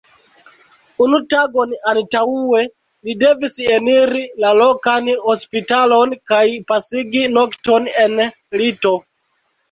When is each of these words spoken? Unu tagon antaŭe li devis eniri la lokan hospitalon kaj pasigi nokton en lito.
Unu 1.07 1.17
tagon 1.33 1.73
antaŭe 1.89 2.61
li 3.09 3.13
devis 3.23 3.57
eniri 3.75 4.23
la 4.45 4.53
lokan 4.61 5.11
hospitalon 5.25 6.15
kaj 6.31 6.41
pasigi 6.71 7.21
nokton 7.35 7.85
en 8.05 8.17
lito. 8.63 8.95